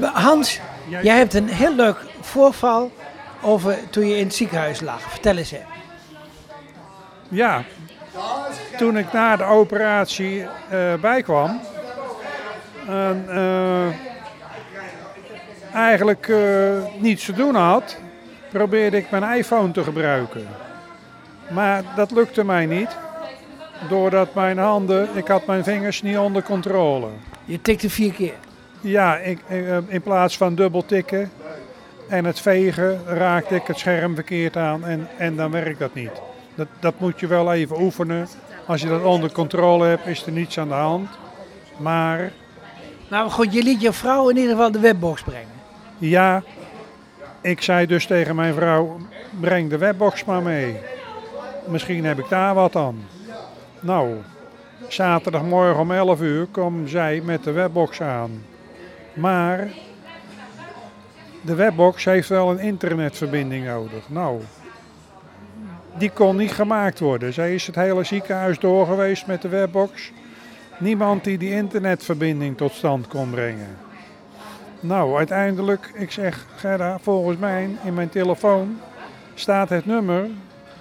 [0.00, 0.60] Hans,
[1.02, 2.92] jij hebt een heel leuk voorval
[3.42, 5.00] over toen je in het ziekenhuis lag.
[5.00, 5.50] Vertel eens.
[5.50, 5.60] Hè.
[7.28, 7.64] Ja,
[8.76, 11.60] toen ik na de operatie eh, bijkwam,
[12.86, 13.86] en, eh,
[15.74, 16.38] eigenlijk eh,
[16.98, 17.96] niets te doen had,
[18.50, 20.46] probeerde ik mijn iPhone te gebruiken.
[21.50, 22.96] Maar dat lukte mij niet,
[23.88, 27.08] doordat mijn handen, ik had mijn vingers niet onder controle.
[27.44, 28.34] Je tikte vier keer.
[28.82, 31.30] Ja, ik, eh, in plaats van dubbel tikken
[32.08, 36.20] en het vegen raakte ik het scherm verkeerd aan en, en dan werkt dat niet.
[36.54, 38.28] Dat, dat moet je wel even oefenen.
[38.66, 41.08] Als je dat onder controle hebt, is er niets aan de hand.
[41.76, 42.32] Maar
[43.08, 45.60] Nou goed, je liet je vrouw in ieder geval de webbox brengen.
[45.98, 46.42] ja,
[47.40, 48.96] ik zei dus tegen mijn vrouw,
[49.40, 50.76] breng de webbox maar mee.
[51.66, 53.04] Misschien heb ik daar wat aan.
[53.80, 54.14] Nou,
[54.88, 58.44] zaterdagmorgen om 11 uur kwam zij met de webbox aan.
[59.14, 59.68] Maar
[61.40, 64.08] de webbox heeft wel een internetverbinding nodig.
[64.08, 64.40] Nou,
[65.98, 67.32] die kon niet gemaakt worden.
[67.32, 70.12] Zij is het hele ziekenhuis door geweest met de webbox.
[70.78, 73.76] Niemand die die internetverbinding tot stand kon brengen.
[74.80, 78.78] Nou, uiteindelijk, ik zeg, Gerda, volgens mij in mijn telefoon
[79.34, 80.26] staat het nummer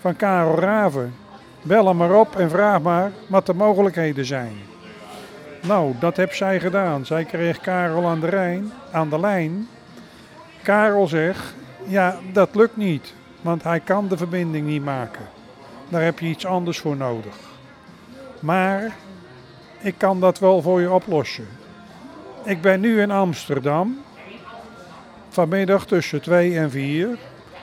[0.00, 1.14] van Karel Raven.
[1.62, 4.56] Bel hem maar op en vraag maar wat de mogelijkheden zijn.
[5.66, 7.06] Nou, dat heb zij gedaan.
[7.06, 8.62] Zij kreeg Karel aan de,
[8.92, 9.68] aan de lijn.
[10.62, 11.54] Karel zegt,
[11.86, 15.24] ja, dat lukt niet, want hij kan de verbinding niet maken.
[15.88, 17.36] Daar heb je iets anders voor nodig.
[18.40, 18.96] Maar
[19.78, 21.46] ik kan dat wel voor je oplossen.
[22.44, 23.98] Ik ben nu in Amsterdam.
[25.28, 27.18] Vanmiddag tussen 2 en 4.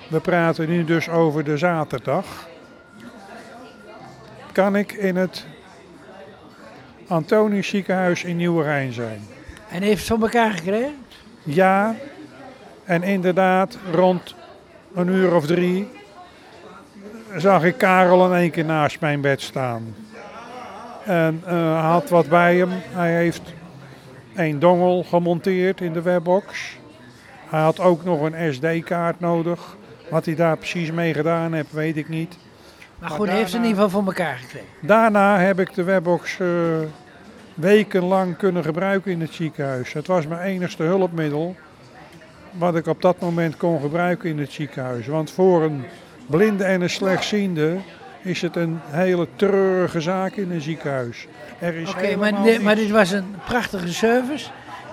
[0.07, 2.47] We praten nu dus over de zaterdag.
[4.51, 5.45] Kan ik in het
[7.11, 9.21] Antonius ziekenhuis in Nieuwegein zijn?
[9.69, 10.95] En heeft ze van elkaar gekregen?
[11.43, 11.95] Ja,
[12.83, 14.35] en inderdaad, rond
[14.93, 15.87] een uur of drie
[17.37, 19.95] zag ik Karel in één keer naast mijn bed staan.
[21.05, 22.69] En hij had wat bij hem.
[22.73, 23.53] Hij heeft
[24.35, 26.77] een dongel gemonteerd in de webbox.
[27.49, 29.75] Hij had ook nog een SD-kaart nodig.
[30.09, 32.37] Wat hij daar precies mee gedaan heeft, weet ik niet.
[32.99, 34.67] Maar Maar goed, heeft ze in ieder geval voor elkaar gekregen.
[34.79, 36.47] Daarna heb ik de webbox eh,
[37.53, 39.93] wekenlang kunnen gebruiken in het ziekenhuis.
[39.93, 41.55] Het was mijn enigste hulpmiddel
[42.51, 45.07] wat ik op dat moment kon gebruiken in het ziekenhuis.
[45.07, 45.85] Want voor een
[46.25, 47.77] blinde en een slechtziende
[48.21, 51.27] is het een hele treurige zaak in een ziekenhuis.
[51.59, 54.49] Is Oké, maar, maar dit was een prachtige service.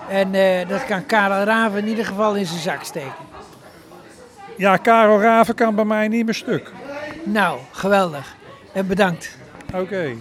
[0.09, 3.27] En eh, dat kan Karel Raven in ieder geval in zijn zak steken.
[4.57, 6.71] Ja, Karel Raven kan bij mij niet meer stuk.
[7.23, 8.35] Nou, geweldig.
[8.73, 9.37] En bedankt.
[9.73, 10.15] Oké.